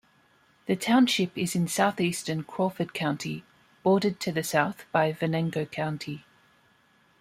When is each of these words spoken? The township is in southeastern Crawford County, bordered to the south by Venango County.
The 0.65 0.75
township 0.75 1.37
is 1.37 1.53
in 1.55 1.67
southeastern 1.67 2.43
Crawford 2.43 2.91
County, 2.95 3.43
bordered 3.83 4.19
to 4.21 4.31
the 4.31 4.41
south 4.41 4.85
by 4.91 5.11
Venango 5.11 5.65
County. 5.65 6.25